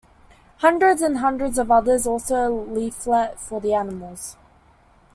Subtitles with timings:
[0.61, 4.35] Hundreds and hundreds of others also leaflet for the animals.